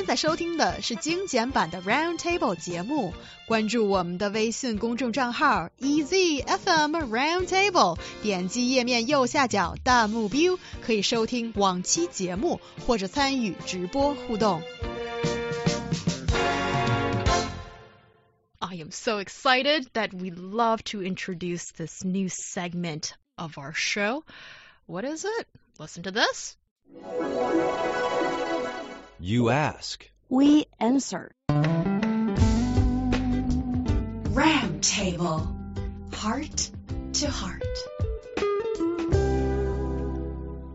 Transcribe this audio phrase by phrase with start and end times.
[0.00, 3.12] 现在收听的是精简版的 Round Table 节目，
[3.48, 14.62] 关注我们的微信公众账号 EZFM Round Table，点击页面右下角弹幕 view，可以收听往期节目或者参与直播互动。
[18.60, 24.22] I am so excited that we love to introduce this new segment of our show.
[24.86, 25.46] What is it?
[25.78, 26.56] Listen to this.
[29.23, 30.09] You ask.
[30.29, 31.31] We answer.
[34.29, 35.55] Round Table.
[36.13, 36.71] Heart
[37.13, 37.63] to heart.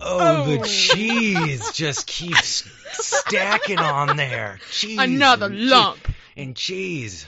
[0.09, 4.61] Oh, oh, the cheese just keeps stacking on there.
[4.71, 5.01] Cheese.
[5.01, 6.09] Another and cheese lump.
[6.37, 7.27] And cheese.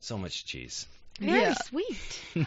[0.00, 0.86] So much cheese.
[1.20, 1.54] Very Yeah.
[1.54, 2.20] sweet.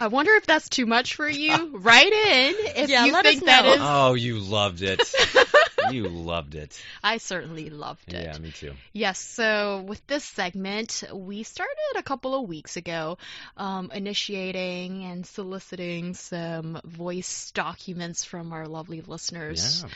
[0.00, 1.76] I wonder if that's too much for you.
[1.76, 3.72] Write in if Yeah, you let think that know.
[3.74, 3.80] is.
[3.82, 5.00] Oh, you loved it.
[5.92, 6.80] you loved it.
[7.02, 8.24] I certainly loved it.
[8.24, 8.74] Yeah, me too.
[8.92, 13.18] Yes, so with this segment, we started a couple of weeks ago
[13.56, 19.90] um, initiating and soliciting some voice documents from our lovely listeners Yeah.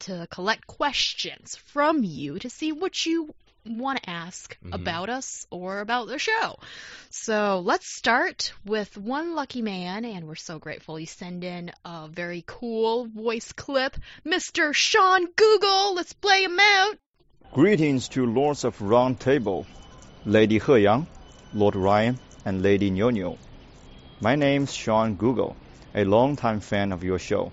[0.00, 3.34] to collect questions from you to see what you
[3.70, 4.74] want to ask Mhm.
[4.74, 6.58] about us or about the show.
[7.10, 12.08] So let's start with one lucky man, and we're so grateful you send in a
[12.08, 13.96] very cool voice clip.
[14.24, 14.72] Mr.
[14.72, 16.96] Sean Google, let's play him out.
[17.52, 19.66] Greetings to Lords of Round Table,
[20.24, 21.06] Lady He Yang,
[21.54, 23.38] Lord Ryan, and Lady Niu Niu.
[24.20, 25.56] My name's Sean Google,
[25.94, 27.52] a longtime fan of your show,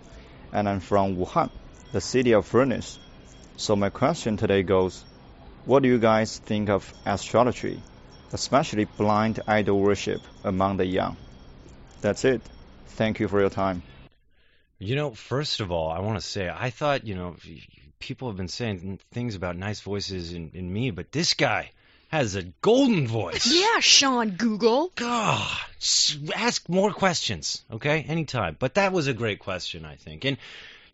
[0.51, 1.49] and I'm from Wuhan,
[1.91, 2.99] the city of furnace.
[3.57, 5.05] So my question today goes,
[5.65, 7.81] what do you guys think of astrology,
[8.31, 11.17] especially blind idol worship among the young?
[12.01, 12.41] That's it.
[12.87, 13.81] Thank you for your time.
[14.77, 17.35] You know, first of all, I want to say I thought, you know,
[17.99, 21.71] people have been saying things about nice voices in, in me, but this guy
[22.09, 23.47] has a golden voice.
[23.51, 24.91] Yeah, Sean Google.
[24.95, 25.57] God,
[26.35, 28.05] ask more questions, okay?
[28.07, 28.55] Anytime.
[28.59, 30.25] But that was a great question, I think.
[30.25, 30.37] And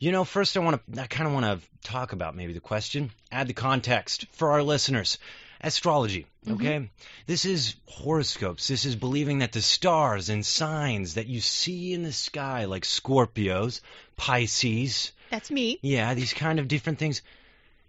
[0.01, 2.59] you know, first I want to, I kind of want to talk about maybe the
[2.59, 5.19] question, add the context for our listeners.
[5.63, 6.56] Astrology, mm-hmm.
[6.56, 6.89] okay?
[7.28, 8.67] This is horoscopes.
[8.67, 12.84] This is believing that the stars and signs that you see in the sky, like
[12.84, 13.81] Scorpios,
[14.17, 15.78] Pisces, That's me.
[15.84, 17.22] yeah, these kind of different things.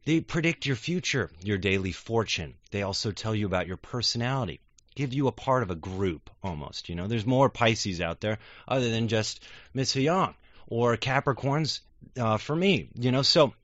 [0.04, 2.56] They predict your future, your daily fortune.
[2.72, 4.60] They also tell you about your personality,
[4.94, 6.90] give you a part of a group almost.
[6.90, 9.42] You know, there's more Pisces out there other than just
[9.72, 10.34] Miss Yang
[10.66, 11.80] or Capricorns
[12.18, 12.88] uh, for me.
[12.94, 13.54] You know, so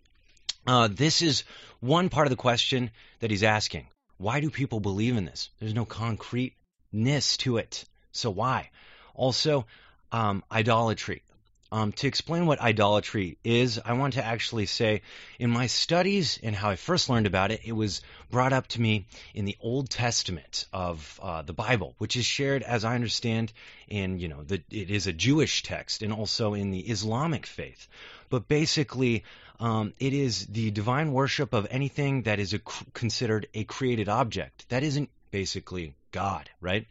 [0.67, 1.45] uh, this is
[1.81, 3.87] one part of the question that he's asking.
[4.19, 5.51] Why do people believe in this?
[5.61, 7.85] There's no concreteness to it.
[8.13, 8.71] So why?
[9.15, 9.67] Also,
[10.13, 11.23] um, idolatry.
[11.71, 15.03] Um, to explain what idolatry is, I want to actually say
[15.39, 18.81] in my studies and how I first learned about it, it was brought up to
[18.81, 23.53] me in the Old Testament of uh, the Bible, which is shared, as I understand,
[23.87, 27.87] in you know, the, it is a Jewish text and also in the Islamic faith.
[28.29, 29.25] But basically,
[29.61, 32.61] um, it is the divine worship of anything that is a,
[32.93, 34.69] considered a created object.
[34.69, 36.87] That isn't basically God, right?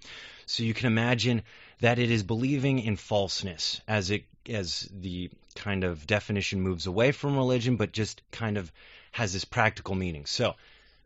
[0.45, 1.43] So you can imagine
[1.79, 7.11] that it is believing in falseness as it as the kind of definition moves away
[7.11, 8.71] from religion, but just kind of
[9.11, 10.25] has this practical meaning.
[10.25, 10.55] So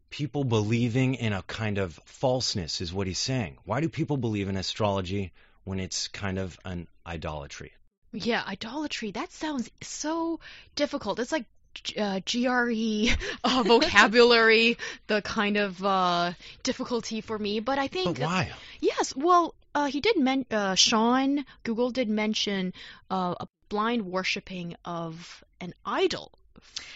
[0.10, 3.58] people believing in a kind of falseness is what he's saying.
[3.66, 5.32] Why do people believe in astrology
[5.64, 7.72] when it's kind of an idolatry?
[8.14, 9.12] Yeah, idolatry.
[9.12, 10.40] That sounds so
[10.76, 11.20] difficult.
[11.20, 11.46] It's like
[11.98, 13.08] uh, GRE
[13.44, 14.78] uh, vocabulary,
[15.08, 16.34] the kind of uh,
[16.64, 17.60] difficulty for me.
[17.60, 18.52] But I think But why?
[18.80, 19.16] yes.
[19.16, 20.46] Well, uh, he did men.
[20.52, 22.74] Uh, Sean Google did mention
[23.10, 26.32] uh, a blind worshiping of an idol.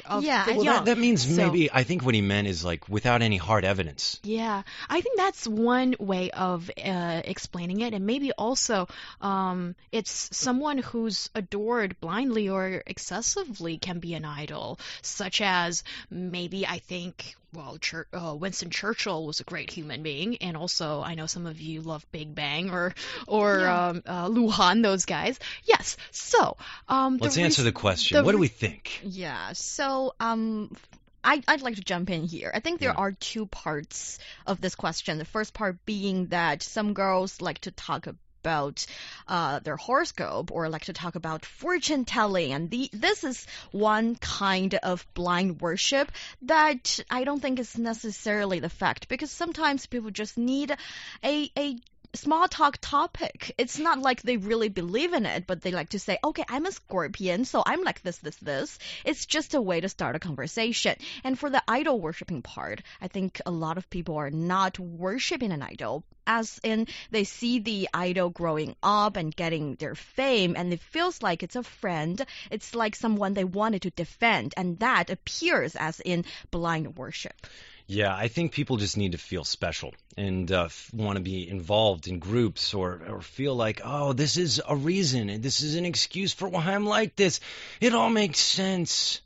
[0.05, 0.75] Of Yeah, the Well, young.
[0.75, 3.65] that, that means So- maybe I think what he meant is like without any hard
[3.65, 4.19] evidence.
[4.23, 8.87] Yeah, I think that's one way of uh, explaining it, and maybe also
[9.21, 16.67] um, it's someone who's adored blindly or excessively can be an idol, such as maybe
[16.67, 17.35] I think.
[17.55, 21.45] Well, Chur- uh, Winston Churchill was a great human being, and also I know some
[21.45, 22.93] of you love Big Bang or
[23.27, 23.87] or Yeah.
[23.87, 25.39] um, uh, Luhan, those guys.
[25.63, 26.57] Yes, so
[26.89, 28.17] um, Let's the answer reas- the question.
[28.17, 28.99] the what do we think?
[29.03, 29.53] Yeah.
[29.53, 30.75] So, um,
[31.23, 32.51] I, I'd like to jump in here.
[32.53, 32.97] I think there Yeah.
[32.97, 35.17] are two parts of this question.
[35.17, 38.05] The first part being that some girls like to talk
[38.45, 38.85] about
[39.27, 44.15] uh, their horoscope or like to talk about fortune telling, and the, this is one
[44.15, 46.11] kind of blind worship
[46.43, 50.75] that I don't think is necessarily the fact because sometimes people just need
[51.23, 51.77] a a
[52.15, 53.53] small talk topic.
[53.57, 56.65] It's not like they really believe in it, but they like to say, okay, I'm
[56.65, 58.79] a scorpion, so I'm like this, this, this.
[59.03, 60.95] It's just a way to start a conversation.
[61.23, 65.51] And for the idol worshipping part, I think a lot of people are not worshiping
[65.51, 66.03] an idol.
[66.27, 71.21] As in, they see the idol growing up and getting their fame, and it feels
[71.21, 72.25] like it's a friend.
[72.49, 77.45] It's like someone they wanted to defend, and that appears as in blind worship.
[77.87, 82.07] Yeah, I think people just need to feel special and uh, want to be involved
[82.07, 85.85] in groups or, or feel like, oh, this is a reason and this is an
[85.85, 87.39] excuse for why I'm like this.
[87.79, 89.21] It all makes sense.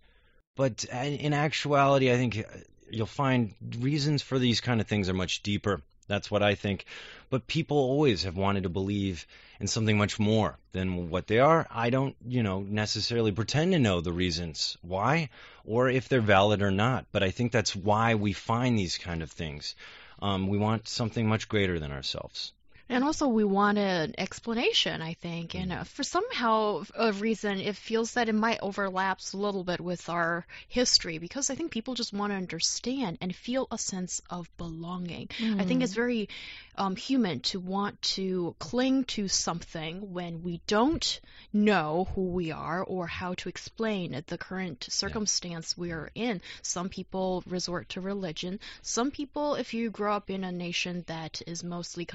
[0.57, 2.57] But uh, in actuality, I think uh,
[2.89, 5.81] you'll find reasons for these kind of things are much deeper.
[6.09, 6.85] That's what I think.
[7.29, 9.27] But people always have wanted to believe
[9.59, 11.67] in something much more than what they are.
[11.69, 15.29] I don't, you know, necessarily pretend to know the reasons why
[15.63, 17.05] or if they're valid or not.
[17.11, 19.75] But I think that's why we find these kind of things.
[20.19, 22.53] Um, we want something much greater than ourselves.
[22.89, 25.53] And also, we want an explanation, I think.
[25.53, 29.79] And uh, for somehow a reason, it feels that it might overlaps a little bit
[29.79, 34.21] with our history because I think people just want to understand and feel a sense
[34.29, 35.29] of belonging.
[35.59, 36.29] I think it's very
[36.75, 41.19] um, human to want to cling to something when we don't
[41.51, 46.41] know who we are or how to explain the current circumstance we are in.
[46.61, 48.59] Some people resort to religion.
[48.81, 52.05] Some people, if you grow up in a nation that is mostly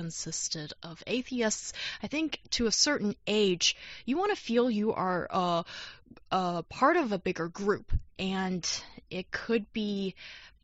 [0.83, 1.73] of atheists,
[2.03, 5.65] I think to a certain age, you want to feel you are a,
[6.31, 7.93] a part of a bigger group.
[8.19, 8.69] And
[9.11, 10.15] it could be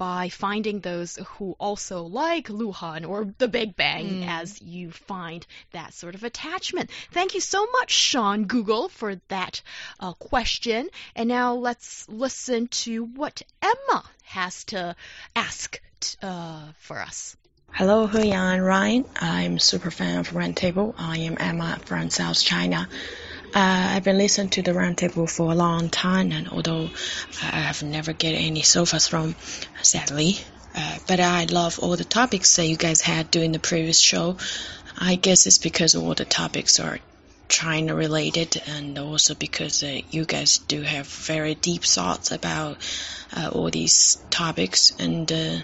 [0.00, 5.93] by finding those who also like Luhan or the Big Bang as you find that
[5.93, 6.88] sort of attachment.
[7.12, 9.61] Thank you so much, Sean Google, for that
[10.00, 10.88] uh, question.
[11.14, 14.96] And now let's listen to what Emma has to
[15.37, 17.37] ask t- uh, for us.
[17.72, 19.05] Hello, and Ryan.
[19.20, 20.93] I'm super fan of Roundtable.
[20.99, 22.88] I am Emma from South China.
[23.55, 26.90] Uh, I've been listening to the Roundtable for a long time, and although
[27.40, 29.34] I have never get any sofas from,
[29.82, 30.37] sadly,
[30.75, 34.37] uh, but I love all the topics that you guys had during the previous show.
[34.99, 36.99] I guess it's because all the topics are
[37.49, 42.78] China related, and also because uh, you guys do have very deep thoughts about
[43.34, 44.93] uh, all these topics.
[44.99, 45.58] And uh,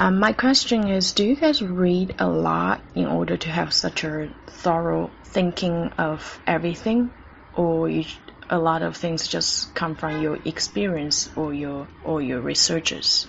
[0.00, 4.02] um, my question is, do you guys read a lot in order to have such
[4.02, 7.10] a thorough thinking of everything,
[7.54, 8.06] or you,
[8.48, 13.28] a lot of things just come from your experience or your or your researches?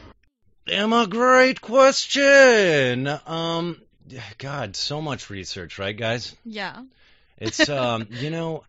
[0.65, 3.05] Emma, great question.
[3.27, 3.81] Um,
[4.37, 6.33] God, so much research, right, guys?
[6.45, 6.83] Yeah.
[7.37, 8.63] It's um, you know,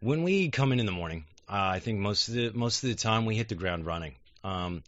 [0.00, 2.88] when we come in in the morning, uh, I think most of the most of
[2.88, 4.16] the time we hit the ground running.
[4.42, 4.82] Um,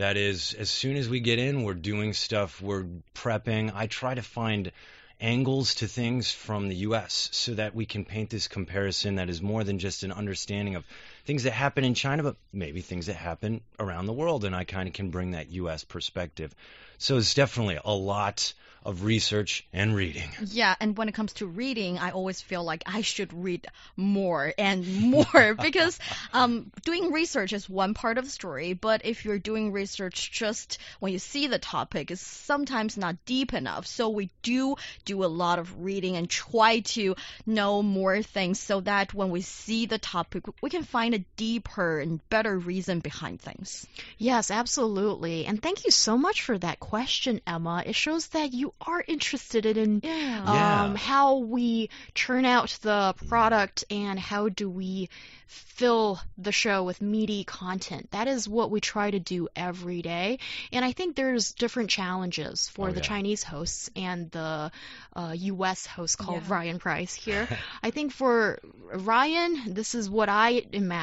[0.00, 3.70] that is, as soon as we get in, we're doing stuff, we're prepping.
[3.74, 4.72] I try to find
[5.20, 7.28] angles to things from the U.S.
[7.32, 10.86] so that we can paint this comparison that is more than just an understanding of
[11.30, 14.64] things that happen in China, but maybe things that happen around the world, and I
[14.64, 15.84] kind of can bring that U.S.
[15.84, 16.52] perspective.
[16.98, 18.52] So it's definitely a lot
[18.84, 20.30] of research and reading.
[20.46, 23.66] Yeah, and when it comes to reading, I always feel like I should read
[23.96, 25.98] more and more because
[26.32, 30.78] um, doing research is one part of the story, but if you're doing research just
[30.98, 33.86] when you see the topic, it's sometimes not deep enough.
[33.86, 38.80] So we do do a lot of reading and try to know more things so
[38.80, 43.40] that when we see the topic, we can find a deeper and better reason behind
[43.40, 43.86] things.
[44.18, 45.46] Yes, absolutely.
[45.46, 47.82] And thank you so much for that question, Emma.
[47.86, 50.10] It shows that you are interested in Yeah.
[50.12, 50.82] Yeah.
[50.84, 55.08] um, how we turn out the product and how do we
[55.46, 58.08] fill the show with meaty content.
[58.12, 60.38] That is what we try to do every day.
[60.70, 63.02] And I think there's different challenges for Oh, the yeah.
[63.06, 64.70] Chinese hosts and the
[65.16, 65.86] uh, U.S.
[65.86, 66.54] host called Yeah.
[66.54, 67.48] Ryan Price here.
[67.82, 68.60] I think for
[68.92, 70.99] Ryan, this is what I imagine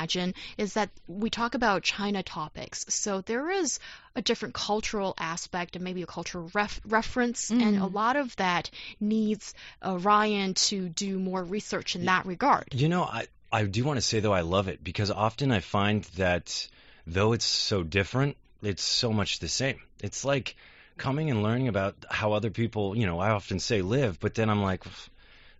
[0.57, 2.85] is that we talk about China topics.
[2.89, 3.79] So there is
[4.15, 8.69] a different cultural aspect and maybe a cultural ref- reference, and a lot of that
[8.99, 9.53] needs
[9.85, 12.67] uh, Ryan to do more research in that regard.
[12.71, 15.59] You know, I I do want to say though I love it because often I
[15.61, 16.67] find that
[17.05, 19.79] though it's so different, it's so much the same.
[20.03, 20.55] It's like
[20.97, 24.49] coming and learning about how other people, you know, I often say live, but then
[24.49, 24.83] I'm like,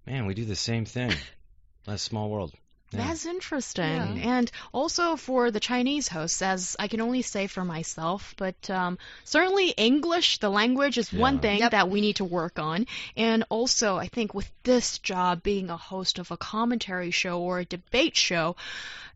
[0.05, 1.13] man, we do the same thing.
[1.85, 2.53] That's small world.
[2.91, 3.07] Yeah.
[3.07, 3.83] That's interesting.
[3.83, 4.37] Yeah.
[4.37, 8.97] And also for the Chinese hosts, as I can only say for myself, but um,
[9.25, 11.71] certainly English, the language, is one thing Yep.
[11.71, 12.87] that we need to work on.
[13.17, 17.59] And also, I think with this job, being a host of a commentary show or
[17.59, 18.55] a debate show,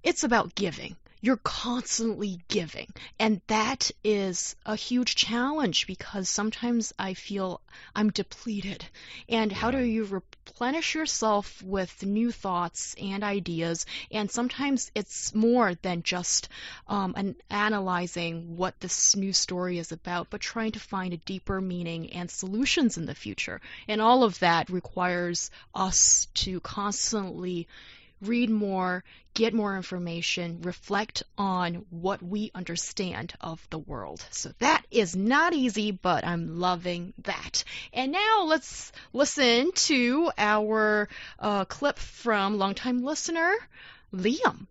[0.03, 0.95] it's about giving.
[1.23, 2.87] you're constantly giving.
[3.19, 7.61] And that is a huge challenge because sometimes I feel
[7.95, 8.83] I'm depleted.
[9.29, 10.23] And how do you
[10.61, 13.87] replenish yourself with new thoughts and ideas?
[14.11, 16.49] And sometimes it's more than just
[16.87, 21.59] um, an analyzing what this new story is about, but trying to find a deeper
[21.59, 23.59] meaning and solutions in the future.
[23.87, 27.67] And all of that requires us to constantly
[28.21, 34.23] read more, get more information, reflect on what we understand of the world.
[34.31, 37.63] So that is not easy, but I'm loving that.
[37.93, 41.09] And now let's listen to our
[41.39, 43.53] uh, clip from longtime listener
[44.13, 44.67] Liam.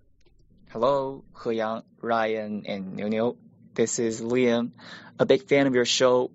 [0.71, 3.37] Hello, He Yang, Ryan, and Niu Niu.
[3.75, 4.71] This is Liam,
[5.19, 6.31] a big fan of your show.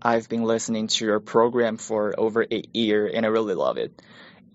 [0.00, 4.00] I've been listening to your program for over a year and I really love it.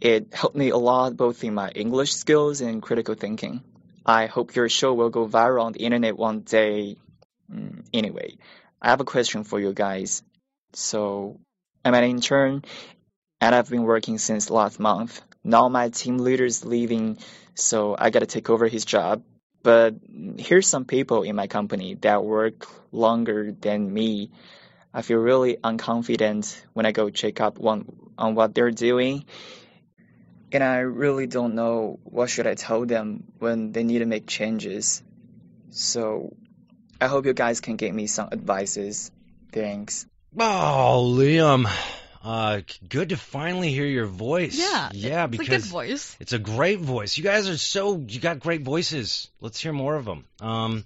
[0.04, 3.64] It helped me a lot both in my English skills and critical thinking.
[4.06, 6.98] I hope your show will go viral on the internet one day.
[7.50, 8.36] Mm, Anyway,
[8.82, 10.22] I have a question for you guys.
[10.74, 11.40] So,
[11.86, 12.66] I'm an intern
[13.40, 15.22] and I've been working since last month.
[15.42, 17.18] Now my team leader is leaving,
[17.56, 19.24] so I gotta take over his job.
[19.64, 19.96] But
[20.38, 24.32] here's some people in my company that work longer than me.
[24.94, 27.86] I feel really unconfident when I go check up on,
[28.18, 29.24] on what they're doing.
[30.54, 34.28] And I really don't know what should I tell them when they need to make
[34.28, 35.02] changes.
[35.72, 36.36] So
[37.02, 39.12] I hope you guys can give me some advices.
[39.52, 40.06] Thanks.
[40.38, 41.68] Oh, Liam.
[42.24, 44.58] Uh, good to finally hear your voice.
[44.58, 44.92] Yeah.
[44.94, 46.18] Yeah, because it's because a good voice.
[46.20, 47.18] It's a great voice.
[47.18, 49.30] You guys are so you got great voices.
[49.42, 50.26] Let's hear more of them.
[50.40, 50.86] Um,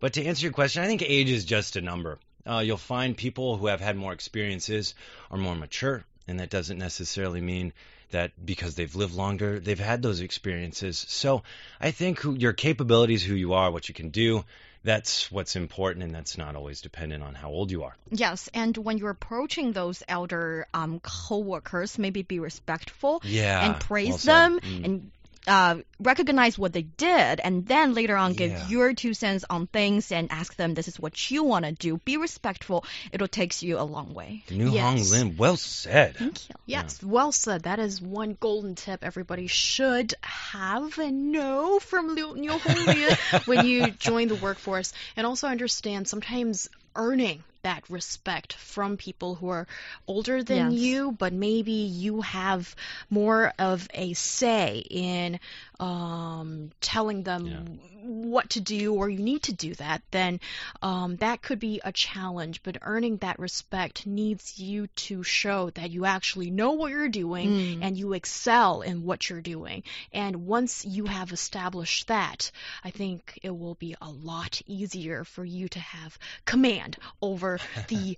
[0.00, 2.18] but to answer your question, I think age is just a number.
[2.44, 4.96] Uh, you'll find people who have had more experiences
[5.30, 7.72] are more mature, and that doesn't necessarily mean
[8.12, 11.04] that because they've lived longer, they've had those experiences.
[11.08, 11.42] So
[11.80, 14.44] I think who, your capabilities, who you are, what you can do,
[14.84, 17.96] that's what's important, and that's not always dependent on how old you are.
[18.10, 23.64] Yes, and when you're approaching those elder um, co-workers, maybe be respectful Yeah.
[23.64, 24.84] and praise well them Mm.
[24.84, 25.10] and
[25.52, 28.68] uh, recognize what they did, and then later on give Yeah.
[28.68, 31.98] your two cents on things and ask them, "This is what you want to do."
[32.10, 32.84] Be respectful.
[33.12, 34.44] It'll take you a long way.
[34.50, 34.82] New Yes.
[34.82, 36.16] Hong Lim, well said.
[36.16, 36.54] Thank you.
[36.64, 37.64] Yes, well said.
[37.64, 43.16] That is one golden tip everybody should have and know from Liu Niu Honglian
[43.50, 44.92] when you join the workforce.
[45.16, 49.66] And also understand sometimes earning that respect from people who are
[50.06, 50.72] older than Yes.
[50.72, 52.74] you, but maybe you have
[53.10, 55.38] more of a say in
[55.82, 57.60] um, telling them Yeah.
[58.04, 60.40] what to do or you need to do that, then
[60.80, 62.62] um, that could be a challenge.
[62.62, 67.50] But earning that respect needs you to show that you actually know what you're doing
[67.50, 67.78] Mm.
[67.82, 69.82] and you excel in what you're doing.
[70.12, 72.50] And once you have established that,
[72.84, 77.58] I think it will be a lot easier for you to have command over
[77.88, 78.16] the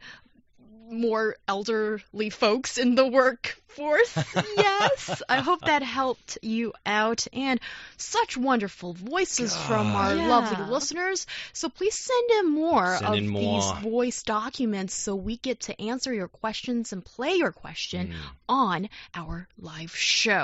[0.95, 4.17] more elderly folks in the workforce.
[4.57, 7.27] yes, I hope that helped you out.
[7.33, 7.61] And
[7.97, 10.29] such wonderful voices from our God.
[10.29, 11.27] lovely listeners.
[11.53, 13.61] So please send in more Send of in more.
[13.61, 18.15] these voice documents so we get to answer your questions and play your question Mm.
[18.49, 20.43] on our live show.